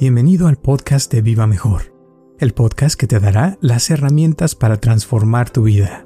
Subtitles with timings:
[0.00, 1.92] Bienvenido al podcast de Viva Mejor,
[2.38, 6.04] el podcast que te dará las herramientas para transformar tu vida.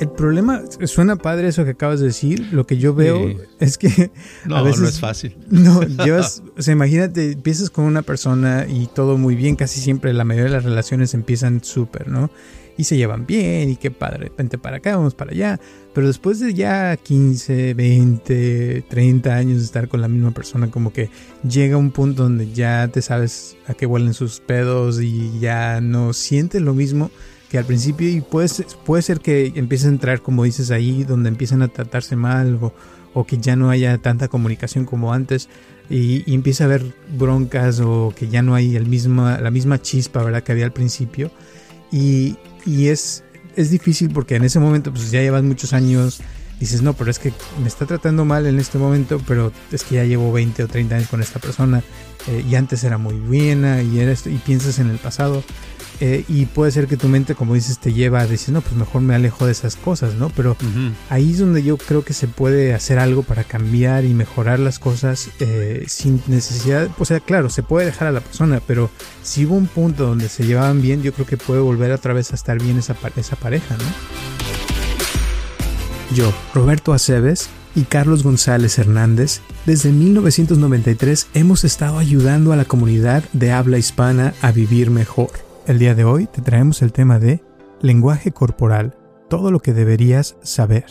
[0.00, 3.28] El problema, suena padre eso que acabas de decir, lo que yo veo
[3.60, 4.10] es que
[4.46, 4.80] no, a veces...
[4.80, 5.36] No es fácil.
[5.50, 10.14] No, llevas, o sea, imagínate, empiezas con una persona y todo muy bien, casi siempre
[10.14, 12.30] la mayoría de las relaciones empiezan súper, ¿no?
[12.78, 15.60] Y se llevan bien y qué padre, vente para acá, vamos para allá.
[15.92, 20.92] Pero después de ya 15, 20, 30 años de estar con la misma persona, como
[20.92, 21.10] que
[21.46, 26.12] llega un punto donde ya te sabes a qué huelen sus pedos y ya no
[26.12, 27.10] sientes lo mismo
[27.50, 28.48] que al principio y puede,
[28.84, 32.72] puede ser que empiece a entrar, como dices ahí, donde empiezan a tratarse mal o,
[33.12, 35.48] o que ya no haya tanta comunicación como antes
[35.90, 39.82] y, y, empieza a haber broncas o que ya no hay el misma, la misma
[39.82, 40.44] chispa ¿verdad?
[40.44, 41.32] que había al principio.
[41.90, 43.24] Y, y es,
[43.56, 46.20] es difícil porque en ese momento pues ya llevas muchos años,
[46.60, 49.96] dices, no, pero es que me está tratando mal en este momento, pero es que
[49.96, 51.82] ya llevo 20 o 30 años con esta persona
[52.28, 55.42] eh, y antes era muy buena y, eres, y piensas en el pasado
[56.00, 58.76] eh, y puede ser que tu mente, como dices, te lleva a decir, no, pues
[58.76, 60.30] mejor me alejo de esas cosas, ¿no?
[60.30, 60.56] Pero
[61.10, 64.78] ahí es donde yo creo que se puede hacer algo para cambiar y mejorar las
[64.78, 68.90] cosas eh, sin necesidad, o sea, claro, se puede dejar a la persona, pero
[69.22, 72.32] si hubo un punto donde se llevaban bien, yo creo que puede volver otra vez
[72.32, 73.84] a estar bien esa, esa pareja, ¿no?
[76.14, 83.22] Yo, Roberto Aceves, y Carlos González Hernández, desde 1993 hemos estado ayudando a la comunidad
[83.32, 85.47] de habla hispana a vivir mejor.
[85.68, 87.42] El día de hoy te traemos el tema de
[87.82, 88.96] lenguaje corporal,
[89.28, 90.86] todo lo que deberías saber.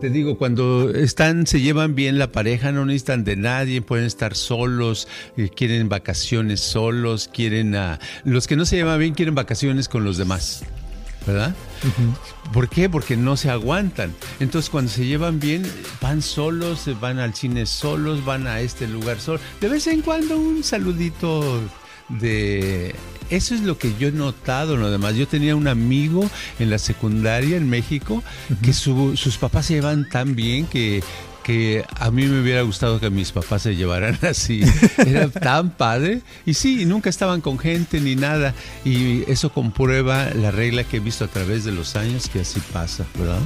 [0.00, 4.34] Te digo, cuando están, se llevan bien la pareja, no necesitan de nadie, pueden estar
[4.34, 5.06] solos,
[5.36, 8.00] eh, quieren vacaciones solos, quieren a...
[8.24, 10.64] Los que no se llevan bien quieren vacaciones con los demás,
[11.28, 11.54] ¿verdad?
[12.52, 12.90] ¿Por qué?
[12.90, 14.12] Porque no se aguantan.
[14.40, 15.62] Entonces cuando se llevan bien,
[16.02, 19.40] van solos, van al cine solos, van a este lugar solos.
[19.60, 21.60] De vez en cuando un saludito
[22.18, 22.94] de
[23.30, 25.14] eso es lo que yo he notado, lo demás.
[25.14, 26.28] Yo tenía un amigo
[26.58, 28.22] en la secundaria en México
[28.62, 31.02] que sus papás se llevan tan bien que,
[31.44, 34.62] que a mí me hubiera gustado que mis papás se llevaran así.
[34.98, 36.22] Era tan padre.
[36.44, 38.52] Y sí, nunca estaban con gente ni nada.
[38.84, 42.60] Y eso comprueba la regla que he visto a través de los años que así
[42.72, 43.38] pasa, ¿verdad?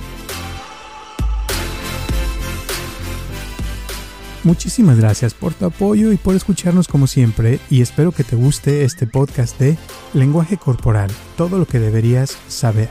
[4.44, 8.84] Muchísimas gracias por tu apoyo y por escucharnos como siempre y espero que te guste
[8.84, 9.78] este podcast de
[10.12, 12.91] Lenguaje Corporal, todo lo que deberías saber.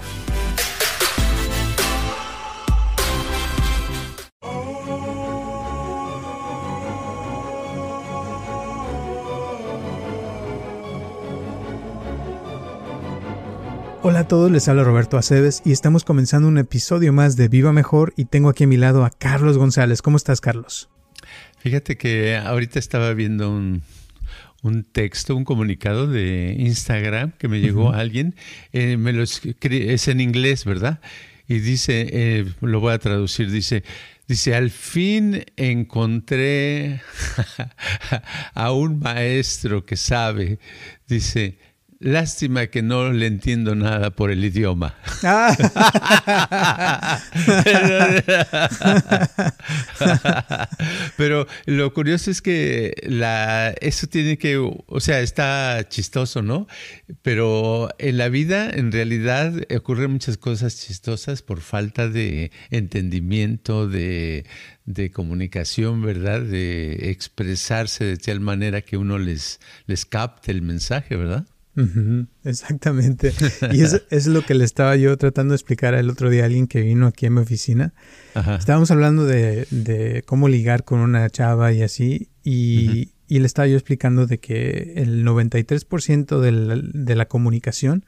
[14.06, 17.72] Hola a todos, les habla Roberto Aceves y estamos comenzando un episodio más de Viva
[17.72, 20.02] Mejor y tengo aquí a mi lado a Carlos González.
[20.02, 20.90] ¿Cómo estás, Carlos?
[21.63, 28.00] Fíjate que ahorita estaba viendo un, texto, un comunicado de Instagram que me llegó a
[28.00, 28.35] alguien.
[28.74, 31.00] Eh, me lo es en inglés, ¿verdad?
[31.47, 33.85] Y dice, eh, lo voy a traducir, dice,
[34.28, 37.00] dice, al fin encontré
[38.53, 40.59] a un maestro que sabe,
[41.07, 41.59] dice,
[42.03, 44.94] Lástima que no le entiendo nada por el idioma.
[51.16, 56.68] Pero lo curioso es que la, eso tiene que, o sea, está chistoso, ¿no?
[57.22, 64.46] Pero en la vida, en realidad, ocurren muchas cosas chistosas por falta de entendimiento, de,
[64.84, 66.42] de comunicación, ¿verdad?
[66.42, 71.47] De expresarse de tal manera que uno les, les capte el mensaje, ¿verdad?
[72.44, 73.34] exactamente.
[73.72, 76.45] Y eso es lo que le estaba yo tratando de explicar el otro día a
[76.45, 77.94] alguien que vino aquí a mi oficina.
[78.57, 82.29] Estábamos hablando de, cómo ligar con una chava y así.
[82.44, 88.06] Y, le estaba yo explicando de que el 93% de la, de la comunicación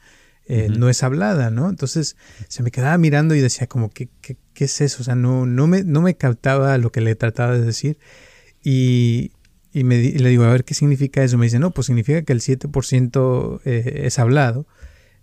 [0.47, 1.67] eh, no es hablada, ¿no?
[1.67, 2.15] Entonces
[2.47, 5.01] se me quedaba mirando y decía como, ¿qué, qué, qué es eso?
[5.01, 7.97] O sea, no, no, me, no me captaba lo que le trataba de decir.
[8.63, 9.31] Y,
[9.75, 11.37] y, me, le digo, a ver, ¿qué significa eso?
[11.37, 14.65] Me dice, no, pues significa que el 7% eh, es hablado,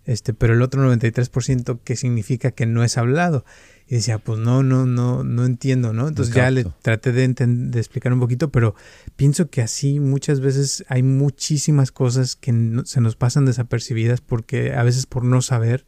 [0.05, 3.45] este, pero el otro 93% ¿qué significa que no es hablado.
[3.87, 6.07] Y decía, pues no, no, no, no entiendo, ¿no?
[6.07, 8.75] Entonces ya le traté de, de, explicar un poquito, pero
[9.15, 12.53] pienso que así muchas veces hay muchísimas cosas que
[12.85, 15.83] se nos pasan desapercibidas porque a veces por no saber,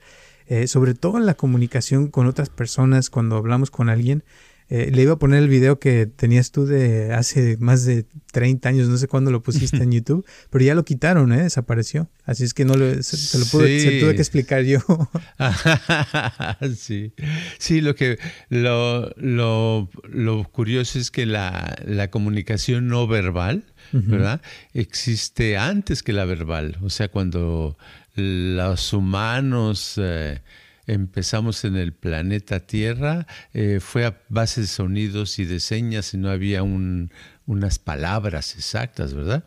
[0.47, 4.23] eh, sobre todo en la comunicación con otras personas, cuando hablamos con alguien,
[4.67, 8.67] Eh, le iba a poner el video que tenías tú de hace más de 30
[8.67, 11.44] años, no sé cuándo lo pusiste en YouTube, pero ya lo quitaron, ¿eh?
[11.44, 12.09] desapareció.
[12.23, 14.79] Así es que no lo, se, lo pude, se tuve que explicar yo.
[16.75, 17.13] sí,
[17.59, 18.17] sí, lo que
[18.50, 24.41] lo, lo, lo curioso es que la, la comunicación no verbal, ¿verdad?
[24.73, 26.77] Existe antes que la verbal.
[26.81, 27.77] O sea, cuando
[28.15, 30.41] los humanos eh,
[30.87, 36.17] empezamos en el planeta Tierra, eh, fue a base de sonidos y de señas y
[36.17, 39.45] no había unas palabras exactas, ¿verdad?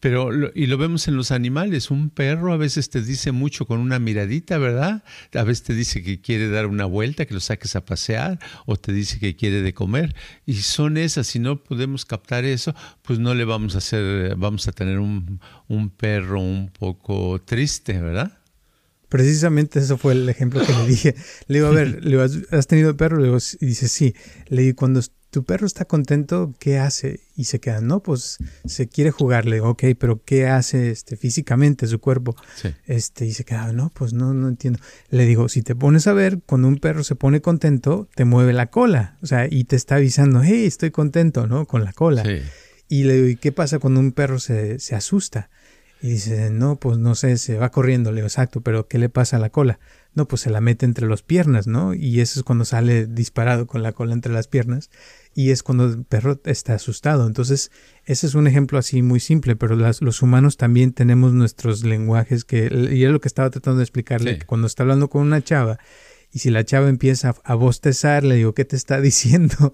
[0.00, 3.80] Pero, y lo vemos en los animales, un perro a veces te dice mucho con
[3.80, 5.02] una miradita, ¿verdad?
[5.32, 8.76] A veces te dice que quiere dar una vuelta, que lo saques a pasear, o
[8.76, 10.14] te dice que quiere de comer.
[10.44, 14.68] Y son esas, si no podemos captar eso, pues no le vamos a hacer, vamos
[14.68, 18.43] a tener un, un perro un poco triste, ¿verdad?
[19.14, 21.14] Precisamente eso fue el ejemplo que le dije.
[21.46, 23.18] Le digo, a ver, le ¿has tenido perro?
[23.18, 24.12] Le digo, y dice, sí.
[24.48, 25.00] Le digo, cuando
[25.30, 27.20] tu perro está contento, ¿qué hace?
[27.36, 29.46] Y se queda, no, pues se quiere jugar.
[29.46, 32.34] Le digo, ok, pero ¿qué hace este, físicamente su cuerpo?
[32.86, 34.80] Este, y se queda, no, pues no, no entiendo.
[35.10, 38.52] Le digo, si te pones a ver, cuando un perro se pone contento, te mueve
[38.52, 39.16] la cola.
[39.22, 41.66] O sea, y te está avisando, hey, estoy contento, ¿no?
[41.66, 42.24] Con la cola.
[42.88, 45.50] Y le digo, ¿y qué pasa cuando un perro se, se asusta?
[46.04, 48.10] Y dice, no, pues no sé, se va corriendo.
[48.10, 49.78] Le digo, exacto, pero ¿qué le pasa a la cola?
[50.12, 51.94] No, pues se la mete entre las piernas, ¿no?
[51.94, 54.90] Y eso es cuando sale disparado con la cola entre las piernas.
[55.34, 57.26] Y es cuando el perro está asustado.
[57.26, 57.70] Entonces,
[58.04, 62.68] ese es un ejemplo así muy simple, pero los humanos también tenemos nuestros lenguajes que,
[62.92, 65.78] y es lo que estaba tratando de explicarle, que cuando está hablando con una chava
[66.34, 69.72] y si la chava empieza a bostezar, le digo, ¿qué te está diciendo?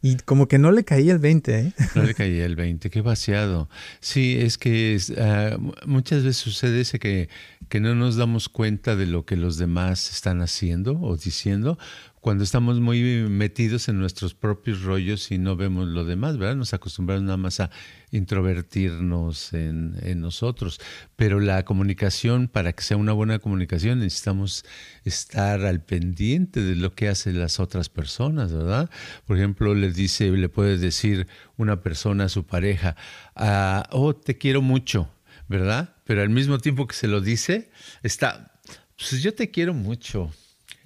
[0.00, 1.72] y como que no le caía el 20, ¿eh?
[1.96, 3.68] No le caía el 20, qué vaciado.
[3.98, 7.28] Sí, es que ah, muchas veces sucede ese que,
[7.68, 11.78] que no nos damos cuenta de lo que los demás están haciendo o diciendo
[12.20, 16.56] cuando estamos muy metidos en nuestros propios rollos y no vemos lo demás, ¿verdad?
[16.56, 17.70] Nos acostumbramos nada más a
[18.10, 20.80] introvertirnos en, nosotros.
[21.16, 24.64] Pero la comunicación, para que sea una buena comunicación, necesitamos
[25.04, 28.90] estar al pendiente de lo que hacen las otras personas, ¿verdad?
[29.26, 32.96] Por ejemplo, le dice, le puede decir una persona a su pareja,
[33.36, 35.10] ah, oh, te quiero mucho,
[35.48, 35.94] ¿verdad?
[36.04, 37.70] Pero al mismo tiempo que se lo dice,
[38.02, 38.52] está,
[38.96, 40.32] pues yo te quiero mucho.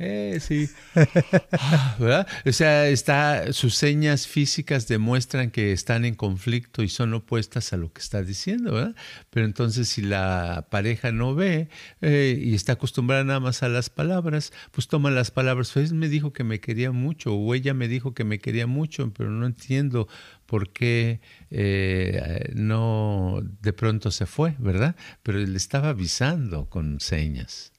[0.04, 0.68] Eh, sí.
[1.98, 2.26] ¿verdad?
[2.44, 7.76] O sea, está, sus señas físicas demuestran que están en conflicto y son opuestas a
[7.76, 8.96] lo que está diciendo, ¿verdad?
[9.30, 11.68] Pero entonces si la pareja no ve
[12.00, 15.70] eh, y está acostumbrada nada más a las palabras, pues toma las palabras.
[15.72, 18.66] Pues él me dijo que me quería mucho o ella me dijo que me quería
[18.66, 20.08] mucho, pero no entiendo
[20.46, 21.20] por qué
[21.50, 24.96] eh, no de pronto se fue, ¿verdad?
[25.22, 27.71] Pero él estaba avisando con señas.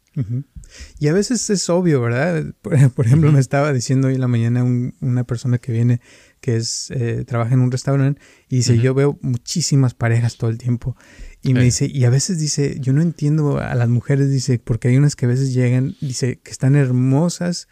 [1.00, 2.54] Y a veces es obvio, ¿verdad?
[2.62, 2.74] Por,
[3.06, 6.02] ejemplo, me estaba diciendo hoy en la mañana una persona que viene,
[6.42, 10.58] que es eh, trabaja en un restaurante, y dice, yo veo muchísimas parejas todo el
[10.58, 10.96] tiempo.
[11.42, 14.88] Y me dice, y a veces dice, yo no entiendo a las mujeres, dice, porque
[14.88, 17.68] hay unas que a veces llegan, dice, que están hermosas,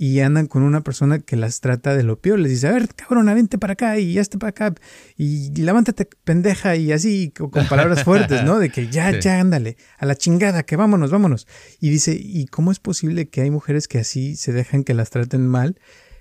[0.00, 2.38] y andan con una persona que las trata de lo peor.
[2.38, 4.74] Les dice, a ver, cabrona, vente para acá y ya esté para acá
[5.16, 8.60] y levántate, pendeja, y así, con, palabras fuertes, ¿no?
[8.60, 11.48] De que ya, ya, ándale, a la chingada, que vámonos, vámonos.
[11.80, 15.10] Y dice, ¿y cómo es posible que hay mujeres que así se dejan que las
[15.10, 15.80] traten mal?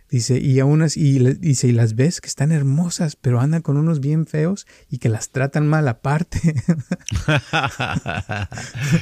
[0.09, 3.75] Dice, y aún así, y, dice, y las ves que están hermosas, pero andan con
[3.75, 6.39] unos bien feos y que las tratan mal aparte.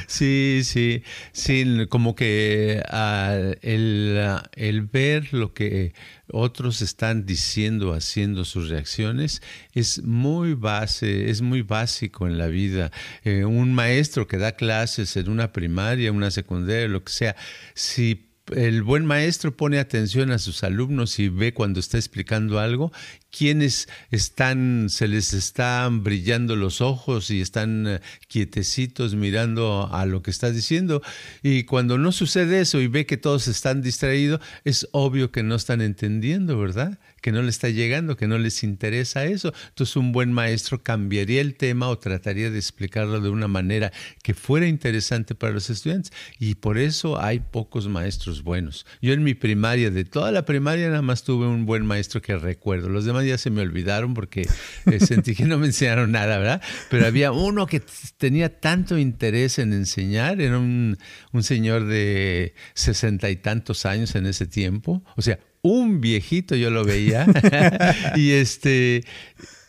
[0.08, 4.18] sí, sí, sí, como que uh, el,
[4.54, 5.94] el, ver lo que
[6.32, 9.42] otros están diciendo, haciendo sus reacciones,
[9.74, 12.90] es muy base, es muy básico en la vida.
[13.22, 17.36] Eh, un maestro que da clases en una primaria, una secundaria, lo que sea,
[17.74, 22.92] si el buen maestro pone atención a sus alumnos y ve cuando está explicando algo
[23.36, 30.22] quienes están, se les están brillando los ojos y están eh, quietecitos mirando a lo
[30.22, 31.02] que está diciendo.
[31.42, 35.54] Y cuando no sucede eso y ve que todos están distraídos, es obvio que no
[35.54, 36.98] están entendiendo, ¿verdad?
[37.26, 39.52] Que no le está llegando, que no les interesa eso.
[39.70, 43.90] Entonces un buen maestro cambiaría el tema o trataría de explicarlo de una manera
[44.22, 46.12] que fuera interesante para los estudiantes.
[46.38, 48.86] Y por eso hay pocos maestros buenos.
[49.02, 52.36] Yo en mi primaria, de toda la primaria, nada más tuve un buen maestro que
[52.36, 52.90] recuerdo.
[52.90, 54.48] Los demás ya se me olvidaron porque
[54.86, 56.62] eh, sentí que no me enseñaron nada, ¿verdad?
[56.90, 57.82] Pero había uno que
[58.18, 60.96] tenía tanto interés en enseñar, era un,
[61.32, 66.70] un señor de sesenta y tantos años en ese tiempo, o sea, un viejito yo
[66.70, 67.26] lo veía,
[68.16, 69.04] y este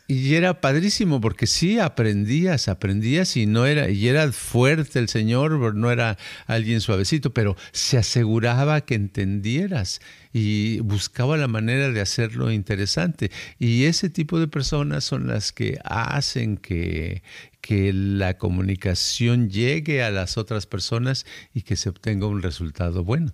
[0.10, 5.76] Y era padrísimo porque sí aprendías, aprendías y no era, y era fuerte el Señor,
[5.76, 10.00] no era alguien suavecito, pero se aseguraba que entendieras
[10.32, 13.32] y buscaba la manera de hacerlo interesante.
[13.60, 17.22] Y ese tipo de personas son las que hacen que,
[17.60, 23.34] que la comunicación llegue a las otras personas y que se obtenga un resultado bueno.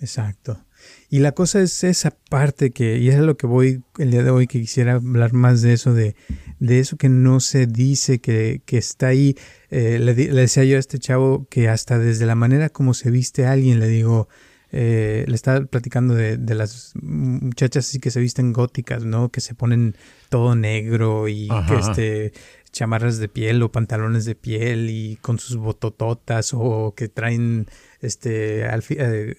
[0.00, 0.64] Exacto.
[1.10, 4.22] Y la cosa es esa parte que, y es a lo que voy el día
[4.22, 6.16] de hoy, que quisiera hablar más de eso, de,
[6.58, 9.36] de eso que no se dice, que, que está ahí.
[9.70, 13.46] Eh, le, decía yo a este chavo que hasta desde la manera como se viste
[13.46, 14.28] alguien, le digo,
[14.72, 19.28] eh, le estaba platicando de, de, las muchachas así que se visten góticas, ¿no?
[19.28, 19.96] Que se ponen
[20.30, 22.32] todo negro y que este
[22.74, 27.66] chamarras de piel o pantalones de piel y con sus botototas o que traen
[28.00, 29.36] este eh,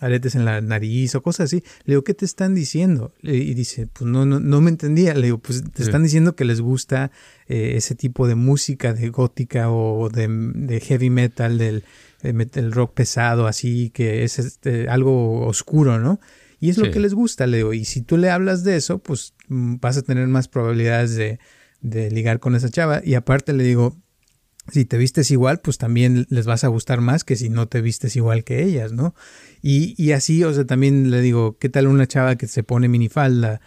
[0.00, 1.62] aretes en la nariz o cosas así.
[1.84, 3.14] Le digo, ¿qué te están diciendo?
[3.22, 5.14] Y dice, pues no, no, no me entendía.
[5.14, 7.12] Le digo, pues te están diciendo que les gusta
[7.46, 11.84] eh, ese tipo de música de gótica o de, heavy metal, del,
[12.72, 16.18] rock pesado, así que es este, algo oscuro, ¿no?
[16.60, 17.72] Y es lo que les gusta, le digo.
[17.72, 21.38] Y si tú le hablas de eso, pues mm, vas a tener más probabilidades de,
[21.80, 23.00] de ligar con esa chava.
[23.04, 23.96] Y aparte le digo,
[24.70, 27.80] si te vistes igual, pues también les vas a gustar más que si no te
[27.80, 29.14] vistes igual que ellas, ¿no?
[29.62, 32.88] Y, y así, o sea, también le digo, ¿qué tal una chava que se pone
[32.88, 33.60] minifalda?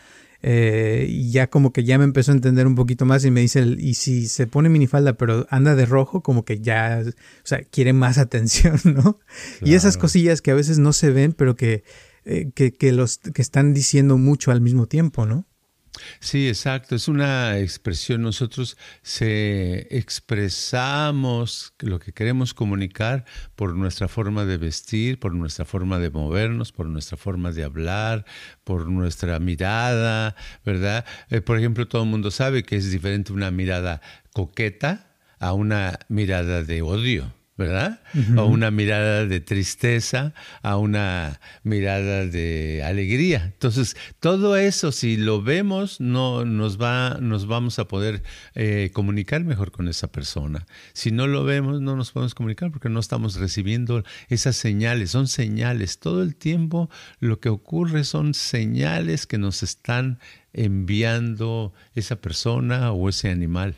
[0.44, 3.42] Eh, y ya como que ya me empezó a entender un poquito más y me
[3.42, 7.12] dice, y si se pone minifalda pero anda de rojo, como que ya, o
[7.44, 9.20] sea, quiere más atención, ¿no?
[9.62, 11.84] Y esas cosillas que a veces no se ven, pero que,
[12.26, 15.46] eh, que, que, los que están diciendo mucho al mismo tiempo, ¿no?
[16.20, 16.96] Sí, exacto.
[16.96, 18.22] Es una expresión.
[18.22, 26.00] Nosotros se expresamos lo que queremos comunicar por nuestra forma de vestir, por nuestra forma
[26.00, 28.26] de movernos, por nuestra forma de hablar,
[28.64, 31.06] por nuestra mirada, ¿verdad?
[31.30, 34.02] Eh, por ejemplo, todo el mundo sabe que es diferente una mirada
[34.34, 37.41] coqueta a una mirada de odio.
[37.62, 38.02] ¿Verdad?
[38.36, 43.44] O una mirada de tristeza a una mirada de alegría.
[43.46, 48.24] Entonces, todo eso, si lo vemos, no nos va, nos vamos a poder
[48.56, 50.66] eh, comunicar mejor con esa persona.
[50.94, 55.12] Si no lo vemos, no nos podemos comunicar porque no estamos recibiendo esas señales.
[55.12, 56.00] Son señales.
[56.00, 56.90] Todo el tiempo
[57.20, 60.18] lo que ocurre son señales que nos están
[60.54, 63.76] enviando esa persona o ese animal.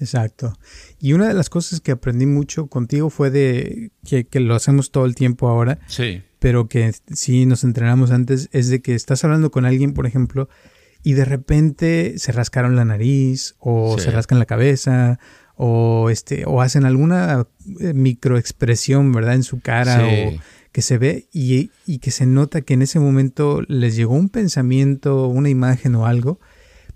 [0.00, 0.52] Exacto.
[1.00, 5.06] Y una de las cosas que aprendí mucho contigo fue de que, lo hacemos todo
[5.06, 5.78] el tiempo ahora.
[5.86, 6.22] Sí.
[6.38, 10.48] Pero que sí nos entrenamos antes, es de que estás hablando con alguien, por ejemplo,
[11.02, 15.18] y de repente se rascaron la nariz, o se rascan la cabeza,
[15.56, 17.48] o este, o hacen alguna
[17.80, 19.34] eh, microexpresión, ¿verdad?
[19.34, 20.38] En su cara, o
[20.70, 24.28] que se ve, y, y que se nota que en ese momento les llegó un
[24.28, 26.38] pensamiento, una imagen o algo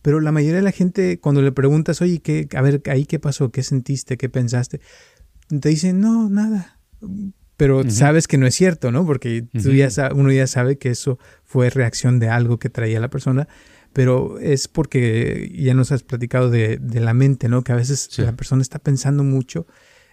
[0.03, 3.19] pero la mayoría de la gente, cuando le preguntas, oye, ¿qué, a ver, ahí qué
[3.19, 4.81] pasó, qué sentiste, qué pensaste,
[5.61, 6.79] te dicen, no, nada.
[7.57, 9.07] Pero sabes que no es cierto, ¿no?
[9.07, 13.11] Porque tú ya uno ya sabe que eso fue reacción de algo que traía la
[13.11, 13.47] persona,
[13.93, 17.63] pero es porque ya nos has platicado de, de la mente, ¿no?
[17.63, 19.67] Que a veces la persona está pensando mucho,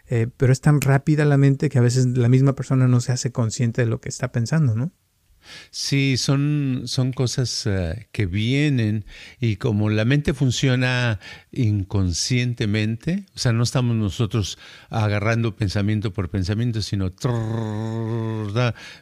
[0.08, 3.13] eh, pero es tan rápida la mente que a veces la misma persona no se
[3.13, 4.91] hace consciente de lo que está pensando, ¿no?
[5.72, 9.05] Sí, son, son cosas eh, que vienen
[9.39, 11.19] y como la mente funciona
[11.51, 14.58] inconscientemente, o sea, no estamos nosotros
[14.89, 17.12] agarrando pensamiento por pensamiento, sino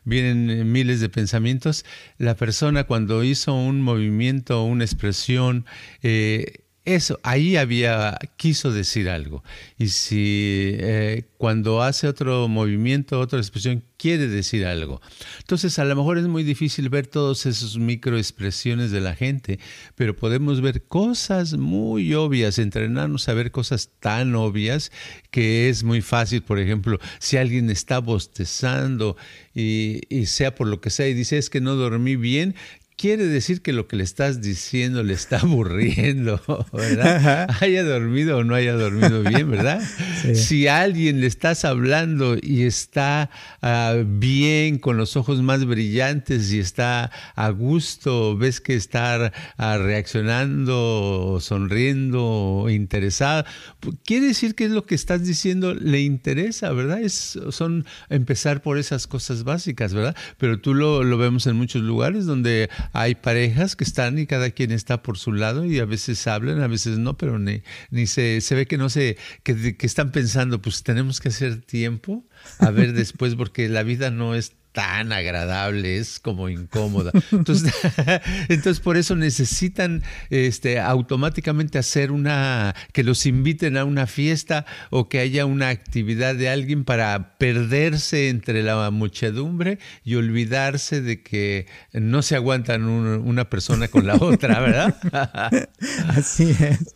[0.03, 1.86] vienen miles de pensamientos,
[2.17, 5.65] la persona cuando hizo un movimiento, una expresión,
[6.03, 9.44] eh, eso, ahí había, quiso decir algo.
[9.77, 15.01] Y si eh, cuando hace otro movimiento, otra expresión, quiere decir algo.
[15.39, 19.60] Entonces, a lo mejor es muy difícil ver todas esas microexpresiones de la gente,
[19.96, 24.94] pero podemos ver cosas muy obvias, entrenarnos a ver cosas tan obvias
[25.29, 26.41] que es muy fácil.
[26.41, 29.17] Por ejemplo, si alguien está bostezando
[29.53, 32.56] y, y sea por lo que sea y dice es que no dormí bien,
[32.98, 36.42] quiere decir que lo que le estás diciendo le está aburriendo,
[36.74, 37.48] ¿verdad?
[37.62, 39.82] Haya dormido o no haya dormido bien, ¿verdad?
[40.34, 43.30] Si a alguien le estás hablando y está
[43.62, 49.77] ah, bien, con los ojos más brillantes y está a gusto, ves que está uh,
[49.77, 53.46] reaccionando, sonriendo, interesado,
[53.80, 57.00] pues, quiere decir que es lo que estás diciendo le interesa, ¿verdad?
[57.00, 60.16] Es, son empezar por esas cosas básicas, ¿verdad?
[60.39, 64.51] Pero tú lo, lo vemos en muchos lugares donde hay parejas que están y cada
[64.51, 68.08] quien está por su lado y a veces hablan, a veces no, pero ni, ni
[68.08, 72.25] se, se ve que no sé, que, que están pensando, pues tenemos que hacer tiempo,
[72.60, 77.12] a ver después, porque la vida no es tan agradable, es como incómoda.
[77.31, 77.74] Entonces,
[78.48, 85.10] entonces por eso necesitan este, automáticamente hacer una, que los inviten a una fiesta o
[85.10, 91.65] que haya una actividad de alguien para perderse entre la muchedumbre y olvidarse de que
[91.93, 94.96] no se aguantan una persona con la otra, ¿verdad?
[96.10, 96.93] Así es.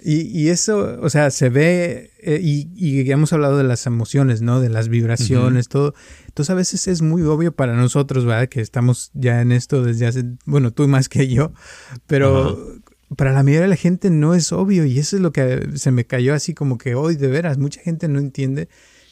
[0.00, 4.60] Y, eso, o sea, se ve, eh, y, y, hemos hablado de las emociones, ¿no?
[4.60, 5.92] De las vibraciones, todo.
[6.26, 8.48] Entonces a veces es muy obvio para nosotros, ¿verdad?
[8.48, 11.52] Que estamos ya en esto desde hace, bueno, tú más que yo,
[12.06, 12.80] pero
[13.16, 15.90] para la mayoría de la gente no es obvio y eso es lo que se
[15.90, 18.68] me cayó así como que hoy, de veras, mucha gente no entiende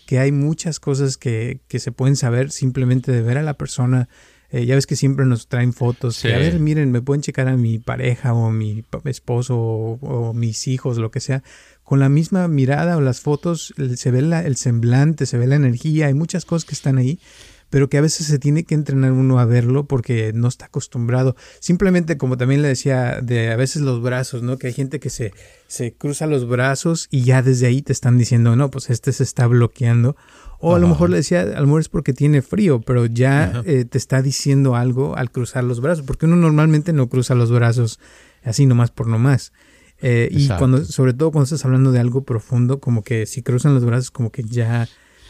[0.07, 4.09] que hay muchas cosas que, que se pueden saber simplemente de ver a la persona
[4.57, 6.25] eh, ya ves que siempre nos traen fotos.
[6.25, 10.97] a ver, miren, me pueden checar a mi pareja o mi esposo o, mis hijos,
[10.97, 11.43] lo que sea.
[11.85, 16.07] Con la misma mirada o las fotos se ve el semblante, se ve la energía.
[16.07, 17.21] Hay muchas cosas que están ahí,
[17.69, 21.37] pero que a veces se tiene que entrenar uno a verlo porque no está acostumbrado.
[21.61, 24.57] Simplemente, como también le decía, de a veces los brazos, ¿no?
[24.57, 25.35] Que hay gente que se,
[25.67, 29.23] se cruza los brazos y ya desde ahí te están diciendo, no, pues este se
[29.23, 30.17] está bloqueando
[30.59, 33.63] o a lo mejor le decía, a lo mejor es porque tiene frío, pero ya
[33.67, 37.51] eh, te está diciendo algo al cruzar los brazos, porque uno normalmente no cruza los
[37.53, 38.01] brazos
[38.43, 39.53] así nomás por nomás.
[40.01, 43.75] Eh, y cuando, sobre todo cuando estás hablando de algo profundo, como que si cruzan
[43.75, 44.89] los brazos, como que ya,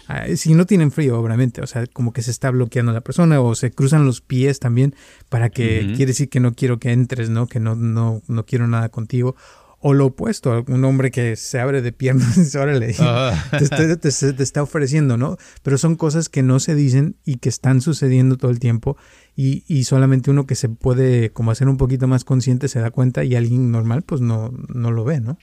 [0.09, 3.41] ah, si no tienen frío, obviamente, o sea, como que se está bloqueando la persona,
[3.41, 4.95] o se cruzan los pies también,
[5.29, 7.47] para que quiere decir que no quiero que entres, ¿no?
[7.47, 9.37] Que no, no, no quiero nada contigo
[9.81, 12.95] o lo opuesto, un hombre que se abre de piernas y órale,
[13.59, 15.37] te, te, está ofreciendo, ¿no?
[15.63, 18.97] Pero son cosas que no se dicen y que están sucediendo todo el tiempo
[19.37, 22.91] y, y, solamente uno que se puede como hacer un poquito más consciente se da
[22.91, 25.39] cuenta y alguien normal pues no, no lo ve, ¿no?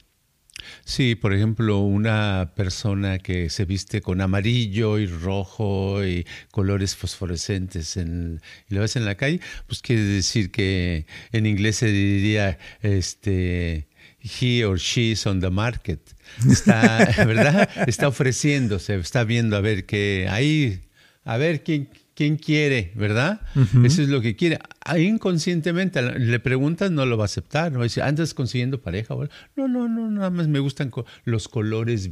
[0.86, 7.98] Sí, por ejemplo, una persona que se viste con amarillo y rojo y colores fosforescentes
[7.98, 12.58] en, y lo ves en la calle, pues quiere decir que en inglés se diría
[12.82, 13.88] este
[14.24, 16.16] he or she is on the market.
[16.50, 17.70] Está, ¿verdad?
[17.88, 20.82] Está ofreciéndose, está viendo a ver qué ahí,
[21.26, 23.42] a ver quién, quién quiere, ¿verdad?
[23.84, 24.60] Eso es lo que quiere.
[24.86, 28.82] Ahí inconscientemente le preguntas, no lo va a aceptar, no va a decir, ¿andas consiguiendo
[28.82, 29.16] pareja?
[29.56, 30.92] No, no, no, nada más me gustan
[31.26, 32.10] los colores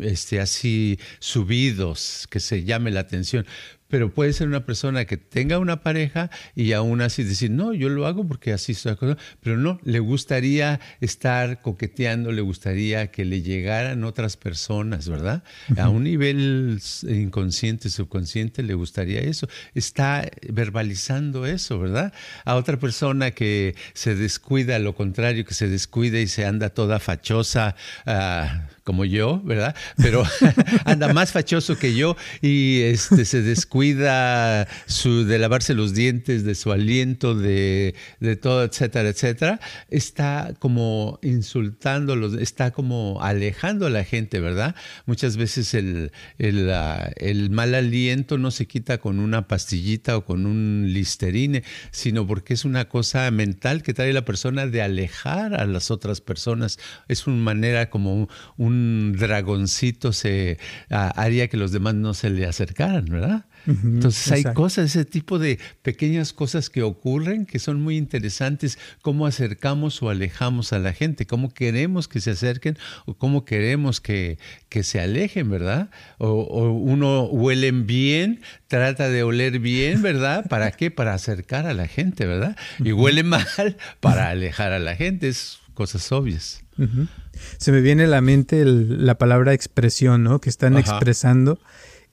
[0.00, 3.46] este, así subidos, que se llame la atención
[3.90, 7.88] pero puede ser una persona que tenga una pareja y aún así decir, no, yo
[7.88, 13.24] lo hago porque así estoy acostumbrado, pero no, le gustaría estar coqueteando, le gustaría que
[13.24, 15.42] le llegaran otras personas, ¿verdad?
[15.76, 19.48] A un nivel inconsciente, subconsciente, le gustaría eso.
[19.74, 22.12] Está verbalizando eso, ¿verdad?
[22.44, 27.00] A otra persona que se descuida, lo contrario, que se descuida y se anda toda
[27.00, 27.74] fachosa.
[28.06, 29.76] Uh, como yo, ¿verdad?
[29.98, 30.24] Pero
[30.84, 36.56] anda más fachoso que yo y este, se descuida su, de lavarse los dientes, de
[36.56, 39.60] su aliento, de, de todo, etcétera, etcétera.
[39.90, 44.74] Está como insultándolo, está como alejando a la gente, ¿verdad?
[45.06, 46.68] Muchas veces el, el,
[47.14, 52.54] el mal aliento no se quita con una pastillita o con un listerine, sino porque
[52.54, 56.80] es una cosa mental que trae la persona de alejar a las otras personas.
[57.06, 62.46] Es una manera como un un dragoncito se haría que los demás no se le
[62.46, 63.44] acercaran, ¿verdad?
[63.66, 69.26] Entonces hay cosas, ese tipo de pequeñas cosas que ocurren que son muy interesantes, cómo
[69.26, 74.38] acercamos o alejamos a la gente, cómo queremos que se acerquen o cómo queremos que,
[74.68, 75.90] que se alejen, ¿verdad?
[76.18, 80.46] O, uno huelen bien, trata de oler bien, ¿verdad?
[80.48, 80.90] ¿Para qué?
[80.90, 82.56] Para acercar a la gente, ¿verdad?
[82.78, 86.62] Y huele mal para alejar a la gente, es cosas obvias.
[87.58, 90.40] Se me viene a la mente la palabra expresión, ¿no?
[90.40, 91.58] Que están expresando.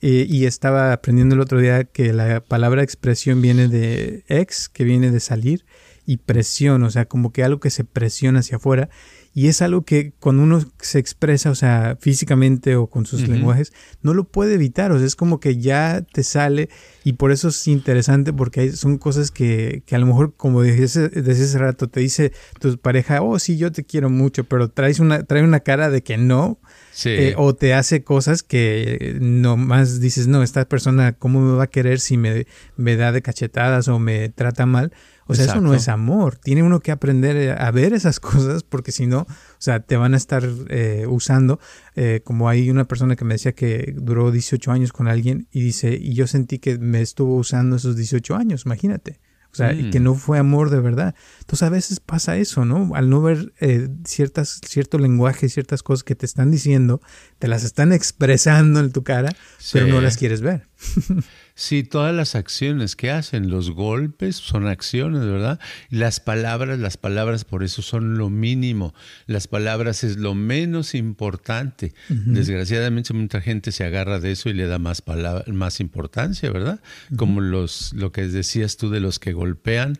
[0.00, 4.84] Eh, y estaba aprendiendo el otro día que la palabra expresión viene de ex, que
[4.84, 5.64] viene de salir,
[6.06, 8.90] y presión, o sea, como que algo que se presiona hacia afuera.
[9.38, 13.72] Y es algo que cuando uno se expresa, o sea, físicamente o con sus lenguajes,
[14.02, 14.90] no lo puede evitar.
[14.90, 16.68] O sea, es como que ya te sale
[17.04, 21.08] y por eso es interesante porque son cosas que, que a lo mejor, como desde
[21.10, 24.98] desde ese rato, te dice tu pareja, oh, sí, yo te quiero mucho, pero traes
[24.98, 26.58] una, trae una cara de que no.
[27.04, 31.68] Eh, o te hace cosas que nomás dices, no, esta persona, ¿cómo me va a
[31.68, 34.92] querer si me, me da de cachetadas o me trata mal?
[35.28, 36.36] O sea, eso no es amor.
[36.36, 39.26] Tiene uno que aprender a ver esas cosas porque si no, o
[39.58, 41.60] sea, te van a estar eh, usando.
[41.94, 45.60] Eh, como hay una persona que me decía que duró 18 años con alguien y
[45.60, 49.20] dice, y yo sentí que me estuvo usando esos 18 años, imagínate.
[49.50, 50.04] O sea, y que mm.
[50.04, 51.14] no fue amor de verdad.
[51.40, 52.94] Entonces a veces pasa eso, ¿no?
[52.94, 57.00] Al no ver eh, ciertas, cierto lenguaje, ciertas cosas que te están diciendo,
[57.38, 59.34] te las están expresando en tu cara,
[59.72, 60.68] pero no las quieres ver.
[61.58, 65.58] Sí, todas las acciones que hacen, los golpes son acciones, ¿verdad?
[65.90, 68.94] Las palabras, las palabras por eso son lo mínimo.
[69.26, 71.94] Las palabras es lo menos importante.
[72.08, 75.02] Desgraciadamente mucha gente se agarra de eso y le da más
[75.48, 76.78] más importancia, ¿verdad?
[77.16, 79.98] Como los lo que decías tú de los que golpean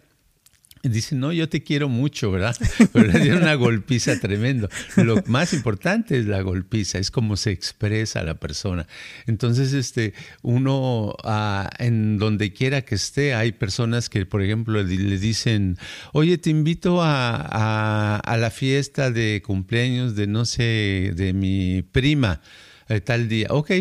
[0.82, 2.56] Dice, no, yo te quiero mucho, ¿verdad?
[2.92, 4.68] Pero le dieron una golpiza tremendo.
[4.96, 8.86] Lo más importante es la golpiza, es cómo se expresa la persona.
[9.26, 15.18] Entonces, este, uno, ah, en donde quiera que esté, hay personas que, por ejemplo, le
[15.18, 15.78] dicen,
[16.12, 22.40] oye, te invito a, a, la fiesta de cumpleaños de, no sé, de mi prima,
[22.88, 23.48] eh, tal día.
[23.50, 23.72] Ok,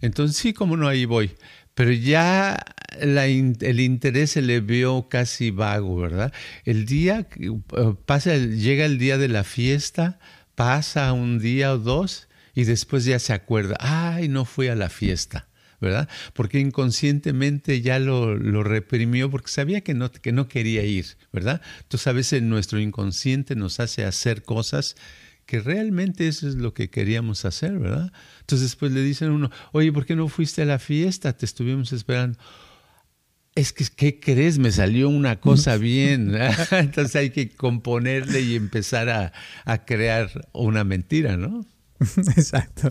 [0.00, 1.32] entonces sí, como no, ahí voy
[1.74, 2.64] pero ya
[3.00, 6.32] el interés se le vio casi vago, ¿verdad?
[6.64, 10.18] El día, uh, pasa, llega el día de la fiesta,
[10.54, 14.88] pasa un día o dos y después ya se acuerda, ay, no fui a la
[14.88, 15.48] fiesta.
[15.80, 16.08] ¿verdad?
[16.32, 21.60] Porque inconscientemente ya lo, lo, reprimió porque sabía que no, que no quería ir, ¿verdad?
[21.82, 24.96] Entonces a veces nuestro inconsciente nos hace hacer cosas
[25.46, 28.12] que realmente eso es lo que queríamos hacer, ¿verdad?
[28.40, 31.32] Entonces después le dicen a uno, oye, ¿por qué no fuiste a la fiesta?
[31.36, 32.38] Te estuvimos esperando.
[33.54, 34.58] Es que, ¿qué crees?
[34.58, 36.34] Me salió una cosa bien.
[36.70, 39.32] Entonces hay que componerle y empezar a,
[39.64, 41.66] a crear una mentira, ¿no?
[42.36, 42.88] Exacto.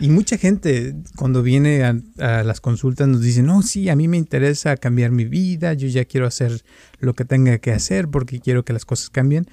[0.00, 4.08] Y mucha gente cuando viene a, a, las consultas nos dice, no, sí, a mí
[4.08, 6.64] me interesa cambiar mi vida, yo ya quiero hacer
[6.98, 9.46] lo que tenga que hacer porque quiero que las cosas cambien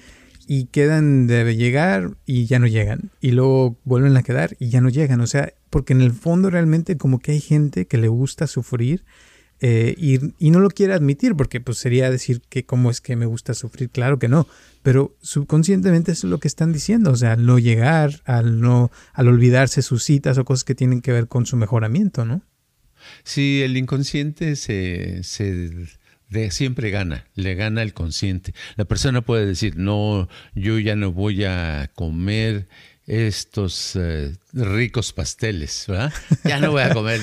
[0.46, 3.10] y quedan de llegar y ya no llegan.
[3.20, 5.20] Y luego vuelven a quedar y ya no llegan.
[5.20, 9.04] O sea, porque en el fondo realmente como que hay gente que le gusta sufrir
[9.64, 13.26] eh, y, no lo quiere admitir porque pues sería decir que cómo es que me
[13.26, 13.90] gusta sufrir.
[13.90, 14.48] Claro que no.
[14.82, 17.12] Pero subconscientemente eso es lo que están diciendo.
[17.12, 21.00] O sea, al no llegar, al no, al olvidarse sus citas o cosas que tienen
[21.00, 22.42] que ver con su mejoramiento, ¿no?
[23.22, 25.70] Sí, el inconsciente se, se
[26.50, 28.54] siempre gana, le gana el consciente.
[28.76, 32.68] La persona puede decir, no, yo ya no voy a comer
[33.06, 36.12] estos eh, ricos pasteles, ¿verdad?
[36.44, 37.20] Ya no voy a comer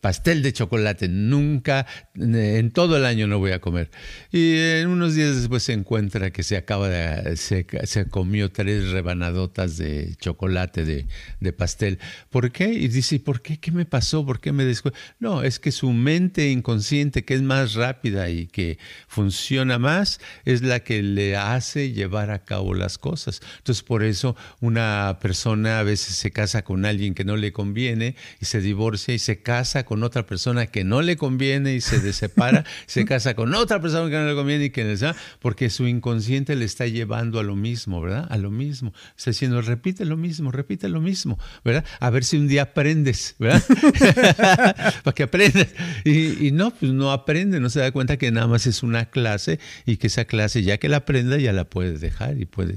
[0.00, 3.90] pastel de chocolate, nunca, en todo el año no voy a comer.
[4.32, 7.66] Y en unos días después se encuentra que se acaba de, se,
[8.08, 11.06] comió tres rebanadotas de chocolate, de,
[11.40, 11.98] de, pastel.
[12.30, 12.68] ¿Por qué?
[12.72, 13.60] Y dice, ¿por qué?
[13.60, 14.24] ¿Qué me pasó?
[14.24, 18.46] ¿Por qué me descu No, es que su mente inconsciente, que es más rápida y
[18.46, 23.40] que funciona más, es la que le hace llevar a cabo las cosas.
[23.58, 28.16] Entonces, por eso una persona a veces se casa con alguien que no le conviene
[28.40, 32.12] y se divorcia y se casa con otra persona que no le conviene y se
[32.12, 34.96] separa, se casa con otra persona que no le conviene y que no
[35.40, 38.26] porque su inconsciente le está llevando a lo mismo, ¿verdad?
[38.30, 38.92] A lo mismo.
[39.16, 41.84] Está diciendo, repite lo mismo, repite lo mismo, ¿verdad?
[42.00, 43.62] A ver si un día aprendes, ¿verdad?
[45.04, 45.68] Para que aprendas.
[46.04, 49.06] Y, y no, pues no aprende, no se da cuenta que nada más es una
[49.06, 52.76] clase y que esa clase ya que la aprenda ya la puedes dejar y puedes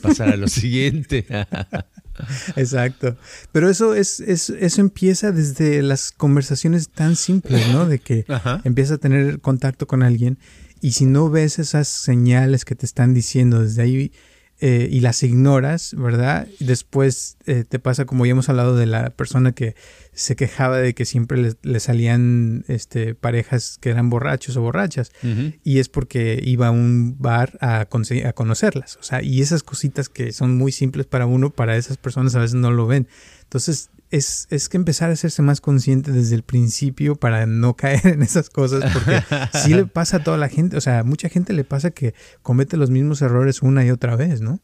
[0.00, 1.26] pasar a lo siguiente.
[2.72, 3.16] Exacto.
[3.52, 7.86] Pero eso es, eso empieza desde las conversaciones tan simples, ¿no?
[7.86, 8.24] De que
[8.64, 10.38] empiezas a tener contacto con alguien
[10.80, 14.12] y si no ves esas señales que te están diciendo desde ahí
[14.60, 16.46] eh, y las ignoras, ¿verdad?
[16.58, 19.74] Después eh, te pasa como ya hemos hablado de la persona que
[20.12, 25.12] se quejaba de que siempre le, salían este, parejas que eran borrachos o borrachas
[25.64, 30.08] y es porque iba a un bar a, a conocerlas, o sea, y esas cositas
[30.08, 33.08] que son muy simples para uno, para esas personas a veces no lo ven.
[33.44, 38.06] Entonces, es, es, que empezar a hacerse más consciente desde el principio para no caer
[38.06, 39.22] en esas cosas, porque
[39.62, 42.14] sí le pasa a toda la gente, o sea, a mucha gente le pasa que
[42.42, 44.60] comete los mismos errores una y otra vez, ¿no?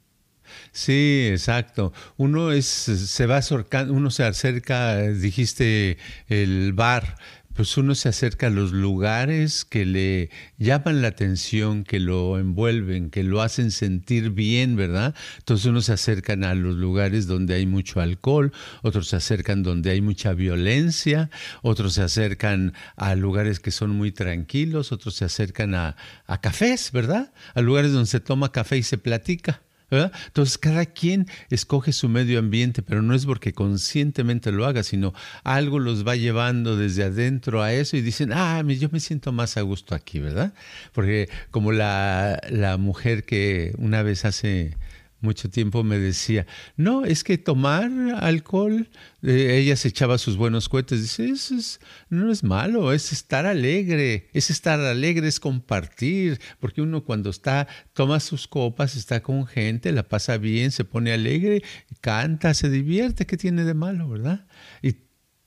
[0.72, 1.92] Sí, exacto.
[2.16, 7.16] Uno es, se va acercando, uno se acerca, dijiste el bar,
[7.57, 13.09] pues uno se acerca a los lugares que le llaman la atención, que lo envuelven,
[13.09, 15.14] que lo hacen sentir bien, ¿verdad?
[15.38, 19.90] Entonces uno se acercan a los lugares donde hay mucho alcohol, otros se acercan donde
[19.90, 21.31] hay mucha violencia,
[21.62, 26.92] otros se acercan a lugares que son muy tranquilos, otros se acercan a, a cafés,
[26.92, 27.33] ¿verdad?
[27.55, 29.62] A lugares donde se toma café y se platica.
[29.90, 35.14] Entonces cada quien escoge su medio ambiente, pero no es porque conscientemente lo haga, sino
[35.44, 39.57] algo los va llevando desde adentro a eso y dicen, ah, yo me siento más
[39.57, 40.55] a gusto aquí, ¿verdad?
[40.92, 44.77] Porque como la, la mujer que una vez hace
[45.20, 48.88] mucho tiempo me decía, no, es que tomar alcohol,
[49.22, 53.46] eh, ella se echaba sus buenos cohetes, dice, eso es, no es malo, es estar
[53.46, 59.46] alegre, es estar alegre, es compartir, porque uno cuando está, toma sus copas, está con
[59.46, 61.62] gente, la pasa bien, se pone alegre,
[62.00, 64.46] canta, se divierte, ¿qué tiene de malo, verdad?
[64.83, 65.06] Y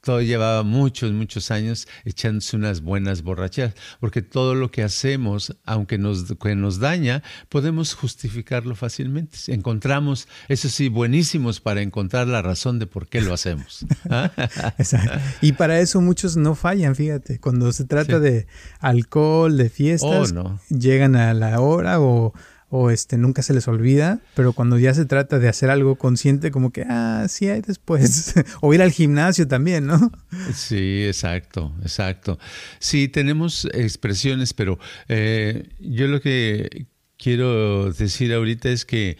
[0.10, 6.00] todo llevaba muchos, muchos años echándose unas buenas borracheras, porque todo lo que hacemos, aunque
[6.00, 9.38] nos, que nos daña, podemos justificarlo fácilmente.
[9.50, 13.86] Encontramos, eso sí, buenísimos para encontrar la razón de por qué lo hacemos.
[14.10, 14.32] ¿Ah?
[14.80, 15.19] Exacto.
[15.41, 18.48] Y para eso muchos no fallan, fíjate, cuando se trata de
[18.80, 22.34] alcohol, de fiestas, oh, llegan a la hora o
[22.69, 26.51] o este nunca se les olvida, pero cuando ya se trata de hacer algo consciente,
[26.51, 30.12] como que, ah, sí hay después, o ir al gimnasio también, ¿no?
[30.53, 32.38] Sí, exacto, exacto.
[32.79, 39.17] Sí, tenemos expresiones, pero eh, yo lo que quiero decir ahorita es que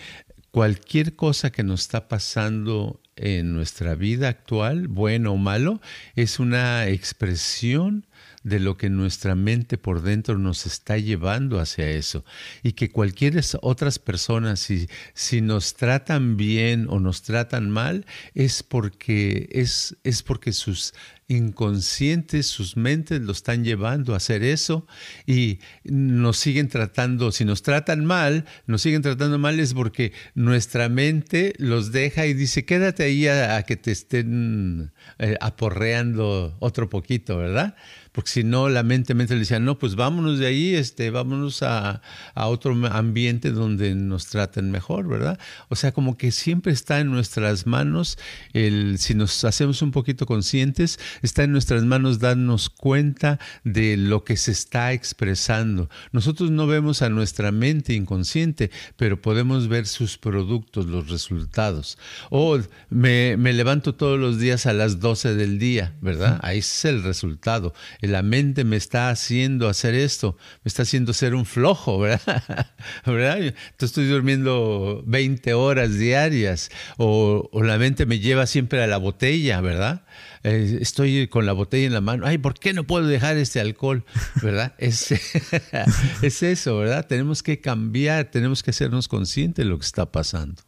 [0.52, 5.82] cualquier cosa que nos está pasando en nuestra vida actual, bueno o malo,
[6.16, 8.06] es una expresión
[8.44, 12.24] de lo que nuestra mente por dentro nos está llevando hacia eso.
[12.64, 18.64] Y que cualquier otras personas, si, si nos tratan bien o nos tratan mal, es
[18.64, 20.94] porque, es, es porque sus
[21.30, 24.88] inconscientes, sus mentes lo están llevando a hacer eso
[25.28, 30.90] y nos siguen tratando, si nos tratan mal, nos siguen tratando mal es porque nuestra
[30.90, 37.38] mente los deja y dice, quédate ahí a, que te estén eh, aporreando otro poquito,
[37.38, 37.76] ¿verdad?
[38.12, 41.64] Porque si no la mente, mente le decía, no, pues vámonos de ahí, este, vámonos
[41.64, 42.02] a,
[42.34, 45.40] a, otro ambiente donde nos traten mejor, ¿verdad?
[45.70, 48.18] O sea, como que siempre está en nuestras manos,
[48.54, 54.24] el, si nos hacemos un poquito conscientes, está en nuestras manos darnos cuenta de lo
[54.24, 55.90] que se está expresando.
[56.12, 61.98] Nosotros no vemos a nuestra mente inconsciente, pero podemos ver sus productos, los resultados.
[62.30, 66.40] O me, me levanto todos los días a las 12 del día, ¿verdad?
[66.42, 67.74] Ahí es el resultado
[68.08, 72.72] la mente me está haciendo hacer esto, me está haciendo ser un flojo, ¿verdad?
[73.06, 73.38] ¿verdad?
[73.38, 79.60] Entonces estoy durmiendo 20 horas diarias o, la mente me lleva siempre a la botella,
[79.62, 80.06] ¿verdad?
[80.44, 83.60] Eh, estoy con la botella en la mano, ay, ¿por qué no puedo dejar este
[83.60, 84.06] alcohol?
[84.42, 84.74] ¿Verdad?
[84.80, 85.12] Es,
[86.22, 87.06] es eso, ¿verdad?
[87.06, 90.64] Tenemos que cambiar, tenemos que hacernos conscientes de lo que está pasando.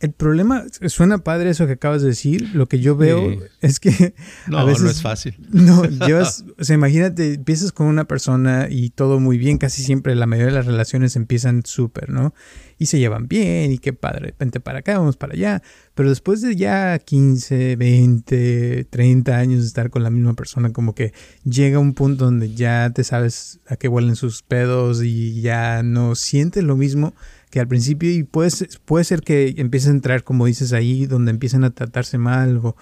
[0.00, 4.14] El problema, suena padre eso que acabas de decir, lo que yo veo es que
[4.46, 4.82] no, a veces...
[4.82, 5.36] No, es fácil.
[5.52, 10.14] No, llevas, o sea, imagínate, empiezas con una persona y todo muy bien, casi siempre
[10.14, 12.32] la mayoría de las relaciones empiezan súper, ¿no?
[12.78, 15.62] Y se llevan bien y qué padre, vente para acá, vamos para allá,
[15.94, 20.94] pero después de ya 15, 20, 30 años de estar con la misma persona, como
[20.94, 21.12] que
[21.44, 26.14] llega un punto donde ya te sabes a qué huelen sus pedos y ya no
[26.14, 27.12] sientes lo mismo
[27.50, 28.50] que al principio y puede,
[28.84, 32.76] puede ser que empiece a entrar, como dices ahí, donde empiezan a tratarse mal o,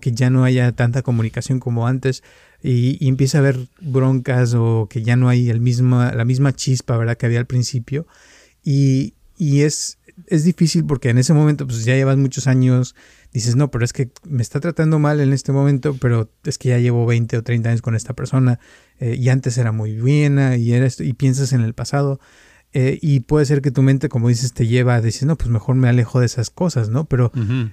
[0.00, 2.22] que ya no haya tanta comunicación como antes
[2.62, 6.54] y, y, empieza a haber broncas o que ya no hay el mismo, la misma
[6.54, 7.18] chispa, ¿verdad?
[7.18, 8.06] Que había al principio.
[8.64, 12.94] Y, y es, es difícil porque en ese momento pues ya llevas muchos años,
[13.32, 16.70] dices, no, pero es que me está tratando mal en este momento, pero es que
[16.70, 18.60] ya llevo 20 o 30 años con esta persona
[19.00, 22.20] eh, y antes era muy buena y, era esto, y piensas en el pasado.
[22.74, 25.50] Eh, y puede ser que tu mente, como dices, te lleva a decir, no, pues
[25.50, 27.04] mejor me alejo de esas cosas, ¿no?
[27.04, 27.30] Pero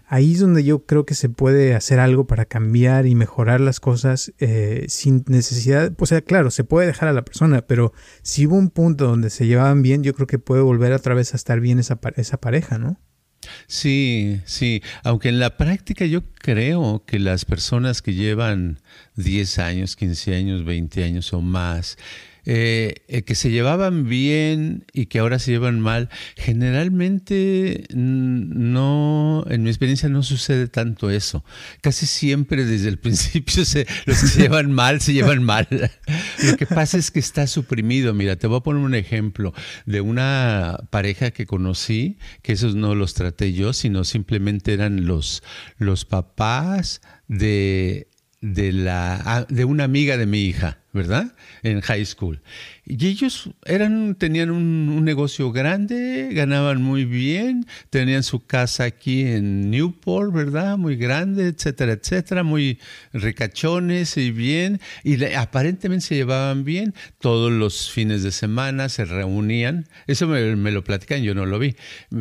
[0.07, 3.79] ahí es donde yo creo que se puede hacer algo para cambiar y mejorar las
[3.79, 5.93] cosas eh, sin necesidad.
[5.97, 9.29] O sea, claro, se puede dejar a la persona, pero si hubo un punto donde
[9.29, 12.37] se llevaban bien, yo creo que puede volver otra vez a estar bien esa, esa
[12.37, 12.99] pareja, ¿no?
[13.67, 18.79] Sí, sí, aunque en la práctica yo creo que las personas que llevan
[19.15, 21.97] 10 años, 15 años, 20 años o más,
[22.45, 29.63] eh, eh, que se llevaban bien y que ahora se llevan mal, generalmente no, en
[29.63, 31.43] mi experiencia no sucede tanto eso.
[31.81, 35.67] Casi siempre desde el principio se, los que se llevan mal se llevan mal.
[36.43, 38.13] Lo que pasa es que está suprimido.
[38.13, 39.53] Mira, te voy a poner un ejemplo
[39.85, 45.43] de una pareja que conocí, que esos no los traté yo, sino simplemente eran los,
[45.77, 48.08] los papás de,
[48.41, 51.35] de, la, de una amiga de mi hija, ¿verdad?
[51.63, 52.41] En high school.
[52.91, 59.69] Y ellos eran, tenían un, negocio grande, ganaban muy bien, tenían su casa aquí en
[59.69, 60.75] Newport, ¿verdad?
[60.75, 62.79] Muy grande, etcétera, etcétera, muy
[63.13, 66.95] ricachones y bien, y aparentemente se llevaban bien.
[67.19, 71.75] Todos los fines de semana se reunían, eso me, lo platican, yo no lo vi,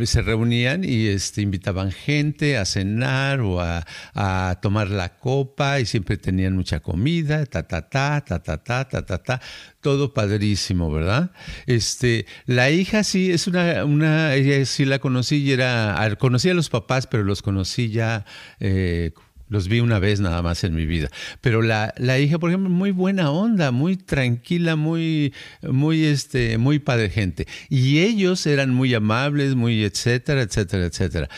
[0.04, 5.87] se reunían y este, invitaban gente a cenar o a, a tomar la copa y
[5.87, 9.40] siempre tenían mucha comida, ta, ta, ta, ta, ta, ta, ta, ta, ta
[9.81, 10.57] todo padrísimo,
[10.92, 11.32] ¿verdad?
[11.66, 16.54] Este, la hija sí es una, una ella sí la conocí y era, conocí a
[16.54, 18.24] los papás, pero los conocí ya,
[18.60, 19.12] eh,
[19.48, 21.10] los vi una vez nada más en mi vida.
[21.40, 26.78] Pero la, la, hija, por ejemplo, muy buena onda, muy tranquila, muy, muy, este, muy
[26.78, 27.46] padre gente.
[27.68, 31.28] Y ellos eran muy amables, muy etcétera, etcétera, etcétera.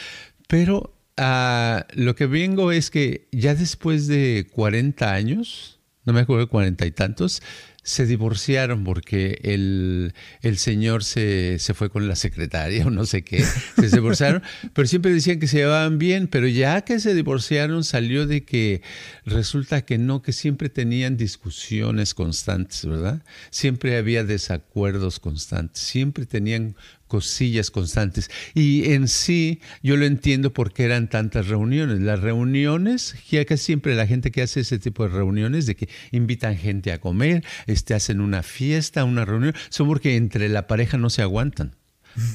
[0.48, 6.48] Pero ah, lo que vengo es que ya después de 40 años, no me acuerdo,
[6.48, 7.42] cuarenta y tantos,
[7.82, 13.22] se divorciaron porque el, el señor se, se, fue con la secretaria o no sé
[13.22, 14.42] qué, se divorciaron,
[14.74, 18.82] pero siempre decían que se llevaban bien, pero ya que se divorciaron salió de que
[19.24, 23.22] resulta que no, que siempre tenían discusiones constantes, ¿verdad?
[23.50, 26.76] Siempre había desacuerdos constantes, siempre tenían
[27.10, 28.30] cosillas constantes.
[28.54, 32.00] Y en sí, yo lo entiendo porque eran tantas reuniones.
[32.00, 35.88] Las reuniones, ya que siempre la gente que hace ese tipo de reuniones, de que
[36.12, 40.96] invitan gente a comer, este, hacen una fiesta, una reunión, son porque entre la pareja
[40.96, 41.79] no se aguantan.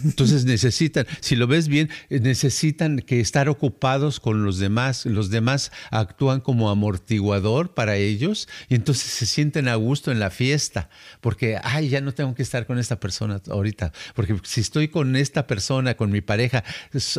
[0.03, 5.05] Entonces necesitan, si lo ves bien, eh, necesitan que estar ocupados con los demás.
[5.05, 10.29] Los demás actúan como amortiguador para ellos y entonces se sienten a gusto en la
[10.29, 10.89] fiesta
[11.21, 13.91] porque, ay, ya no tengo que estar con esta persona ahorita.
[14.13, 16.63] Porque si estoy con esta persona, con mi pareja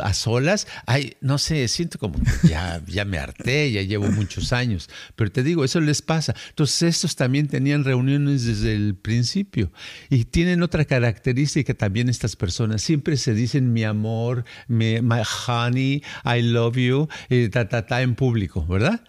[0.03, 4.89] a solas, ay, no sé, siento como ya, ya me harté, ya llevo muchos años.
[5.15, 6.35] Pero te digo, eso les pasa.
[6.51, 9.73] Entonces estos también tenían reuniones desde el principio
[10.09, 16.43] y tienen otra característica también estas personas Siempre se dicen mi amor, my honey, I
[16.43, 19.01] love you, eh, ta, ta, ta, en público, ¿verdad?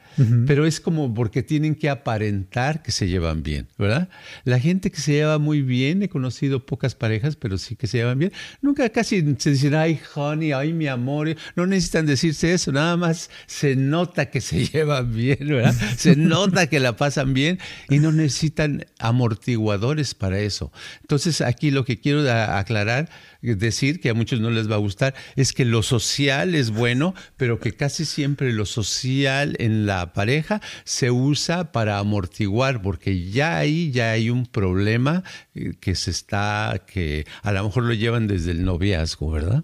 [0.47, 4.09] Pero es como porque tienen que aparentar que se llevan bien, ¿verdad?
[4.45, 7.99] La gente que se lleva muy bien, he conocido pocas parejas, pero sí que se
[7.99, 12.71] llevan bien, nunca casi se dicen, ay, honey, ay, mi amor, no necesitan decirse eso,
[12.71, 15.75] nada más se nota que se llevan bien, ¿verdad?
[15.97, 20.71] Se nota que la pasan bien y no necesitan amortiguadores para eso.
[21.01, 23.09] Entonces, aquí lo que quiero aclarar,
[23.41, 27.13] decir que a muchos no les va a gustar, es que lo social es bueno,
[27.35, 33.57] pero que casi siempre lo social en la pareja se usa para amortiguar, porque ya
[33.57, 35.23] ahí ya hay un problema
[35.53, 39.63] eh, que se está, que a lo mejor lo llevan desde el noviazgo, ¿verdad?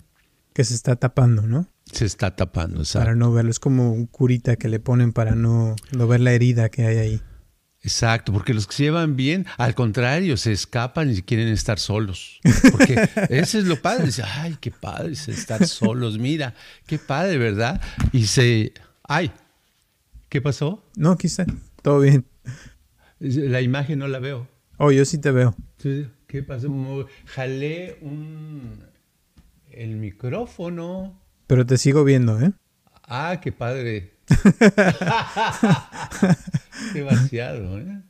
[0.53, 1.67] Que se está tapando, ¿no?
[1.91, 3.05] Se está tapando, exacto.
[3.05, 6.31] Para no verlo, es como un curita que le ponen para no, no ver la
[6.31, 7.21] herida que hay ahí.
[7.83, 12.39] Exacto, porque los que se llevan bien, al contrario, se escapan y quieren estar solos.
[12.71, 12.93] Porque
[13.29, 14.05] ese es lo padre.
[14.05, 16.55] Dice, ay, qué padre estar solos, mira,
[16.87, 17.81] qué padre, ¿verdad?
[18.13, 19.31] Y se, ay,
[20.33, 20.83] ¿Qué pasó?
[20.95, 21.45] No, quizá.
[21.83, 22.25] Todo bien.
[23.19, 24.47] La imagen no la veo.
[24.77, 25.55] Oh, yo sí te veo.
[26.25, 27.05] ¿Qué pasó?
[27.27, 28.83] Jalé un...
[29.69, 31.21] el micrófono.
[31.45, 32.51] Pero te sigo viendo, ¿eh?
[33.03, 34.15] Ah, qué padre.
[36.93, 38.01] qué vaciado, ¿eh?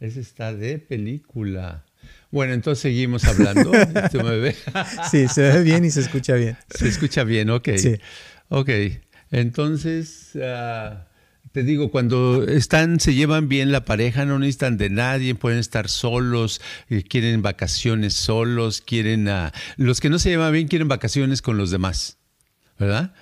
[0.00, 1.84] Ese está de película.
[2.30, 3.70] Bueno, entonces seguimos hablando.
[4.12, 4.56] ¿Tú me ves?
[5.10, 6.56] sí, se ve bien y se escucha bien.
[6.70, 7.68] Se escucha bien, ok.
[7.76, 7.96] Sí.
[8.48, 8.70] Ok,
[9.30, 10.32] entonces...
[10.42, 11.06] Ah,
[11.52, 15.88] te digo, cuando están, se llevan bien la pareja, no necesitan de nadie, pueden estar
[15.88, 21.42] solos, eh, quieren vacaciones solos, quieren a, los que no se llevan bien quieren vacaciones
[21.42, 22.19] con los demás.
[22.80, 23.12] ¿Verdad?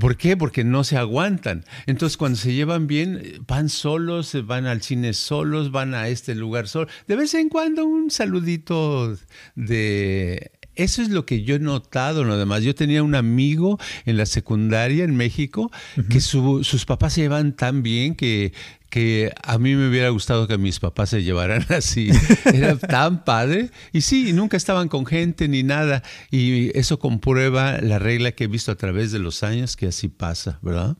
[0.00, 0.36] ¿Por qué?
[0.36, 1.64] Porque no se aguantan.
[1.86, 6.66] Entonces, cuando se llevan bien, van solos, van al cine solos, van a este lugar
[6.66, 6.92] solos.
[7.06, 9.16] De vez en cuando un saludito
[9.54, 12.62] de eso es lo que yo he notado, no demás.
[12.62, 15.70] Yo tenía un amigo en la secundaria en México
[16.08, 18.52] que sus papás se llevan tan bien que,
[18.90, 22.10] que a mí me hubiera gustado que mis papás se llevaran así.
[22.44, 23.70] Era tan padre.
[23.92, 26.02] Y sí, nunca estaban con gente ni nada.
[26.30, 30.08] Y eso comprueba la regla que he visto a través de los años que así
[30.08, 30.96] pasa, ¿verdad?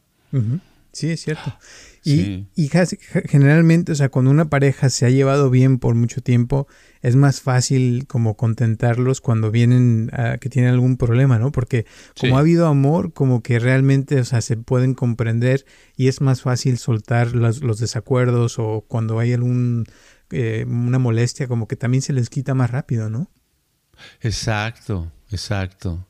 [0.93, 1.57] Sí, es cierto.
[2.05, 2.47] Y,
[3.27, 6.67] generalmente, o sea, cuando una pareja se ha llevado bien por mucho tiempo,
[7.01, 11.51] es más fácil como contentarlos cuando vienen a que tienen algún problema, ¿no?
[11.51, 11.87] Porque
[12.21, 15.65] como ha habido amor, como que realmente, o sea, se pueden comprender
[15.97, 19.87] y es más fácil soltar los, los desacuerdos o cuando hay algún
[20.31, 23.31] eh, una molestia, como que también se les quita más rápido, ¿no?
[24.21, 26.07] Exacto, exacto.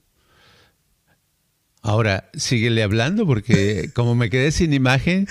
[1.86, 5.28] Ahora, síguele hablando porque como me quedé sin imagen,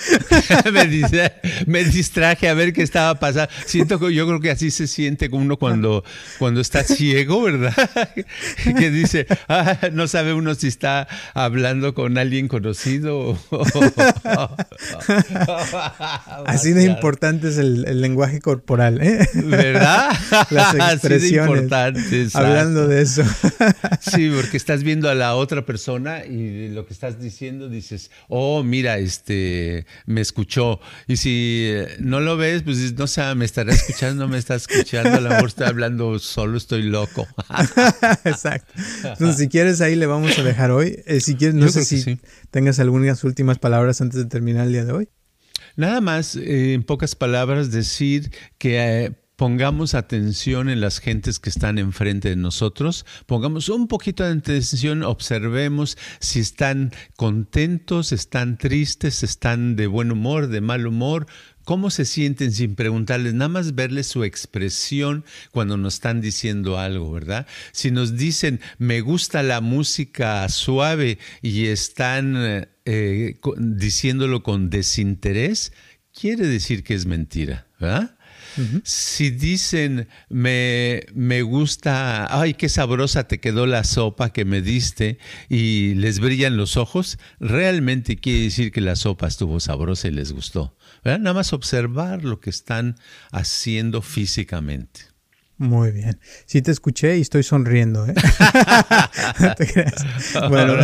[1.66, 3.50] me, distraje a ver qué estaba pasando.
[3.66, 6.04] Siento que yo creo que así se siente uno cuando,
[6.38, 7.74] cuando está ciego, ¿verdad?
[8.78, 13.36] que dice, ah, no sabe uno si está hablando con alguien conocido.
[16.46, 19.28] así de importante es el, lenguaje corporal, ¿eh?
[19.34, 20.12] ¿Verdad?
[20.50, 21.02] Las expresiones.
[21.02, 22.28] Así de importante.
[22.34, 23.24] Hablando de eso.
[24.00, 28.62] sí, porque estás viendo a la otra persona y lo que estás diciendo dices, oh,
[28.62, 30.80] mira, este, me escuchó.
[31.06, 34.54] Y si eh, no lo ves, pues no sé, me estará escuchando, no me está
[34.54, 37.26] escuchando, a lo mejor estoy hablando solo, estoy loco.
[38.24, 38.72] Exacto.
[39.04, 41.02] Entonces, si quieres, ahí le vamos a dejar hoy.
[41.06, 42.18] Eh, si quieres, no sé si
[42.50, 45.08] tengas algunas últimas palabras antes de terminar el día de hoy.
[45.76, 49.14] Nada más, eh, en pocas palabras, decir que
[49.44, 55.02] pongamos atención en las gentes que están enfrente de nosotros, pongamos un poquito de atención,
[55.02, 61.26] observemos si están contentos, están tristes, están de buen humor, de mal humor,
[61.62, 67.12] cómo se sienten sin preguntarles, nada más verles su expresión cuando nos están diciendo algo,
[67.12, 67.46] ¿verdad?
[67.72, 75.74] Si nos dicen, me gusta la música suave y están eh, eh, diciéndolo con desinterés,
[76.18, 78.16] quiere decir que es mentira, ¿verdad?
[78.84, 85.18] Si dicen, me, me gusta, ay, qué sabrosa te quedó la sopa que me diste
[85.48, 90.32] y les brillan los ojos, realmente quiere decir que la sopa estuvo sabrosa y les
[90.32, 90.76] gustó.
[91.04, 92.96] Nada más observar lo que están
[93.30, 95.13] haciendo físicamente.
[95.56, 96.18] Muy bien.
[96.46, 98.06] Sí te escuché y estoy sonriendo.
[98.06, 98.14] ¿eh?
[100.48, 100.74] Bueno,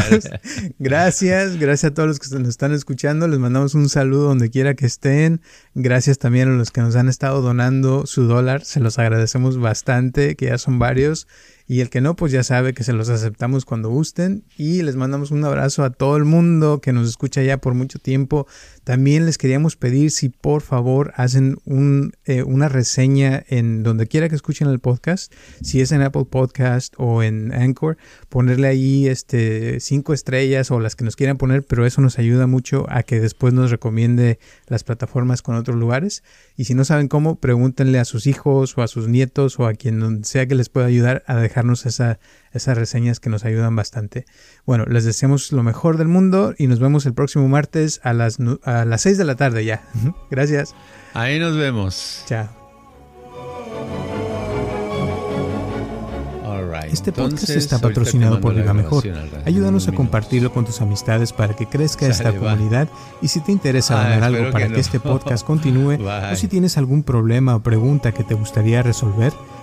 [0.78, 1.58] gracias.
[1.58, 3.26] Gracias a todos los que nos están escuchando.
[3.26, 5.40] Les mandamos un saludo donde quiera que estén.
[5.74, 8.64] Gracias también a los que nos han estado donando su dólar.
[8.64, 11.26] Se los agradecemos bastante, que ya son varios.
[11.70, 14.42] Y el que no, pues ya sabe que se los aceptamos cuando gusten.
[14.58, 18.00] Y les mandamos un abrazo a todo el mundo que nos escucha ya por mucho
[18.00, 18.48] tiempo.
[18.82, 24.28] También les queríamos pedir si por favor hacen un, eh, una reseña en donde quiera
[24.28, 25.32] que escuchen el podcast.
[25.62, 27.98] Si es en Apple Podcast o en Anchor,
[28.28, 31.62] ponerle ahí este, cinco estrellas o las que nos quieran poner.
[31.62, 36.24] Pero eso nos ayuda mucho a que después nos recomiende las plataformas con otros lugares.
[36.56, 39.74] Y si no saben cómo, pregúntenle a sus hijos o a sus nietos o a
[39.74, 44.24] quien sea que les pueda ayudar a dejar esas reseñas que nos ayudan bastante.
[44.66, 48.38] Bueno, les deseamos lo mejor del mundo y nos vemos el próximo martes a las,
[48.64, 49.82] a las 6 de la tarde ya.
[50.30, 50.74] Gracias.
[51.14, 52.24] Ahí nos vemos.
[52.26, 52.60] Chao.
[56.92, 59.04] Este podcast está patrocinado por Viva Mejor.
[59.44, 62.88] Ayúdanos a compartirlo con tus amistades para que crezca esta comunidad.
[63.22, 65.98] Y si te interesa donar algo para que, este podcast continúe,
[66.32, 69.32] o si tienes algún problema o pregunta que te gustaría resolver,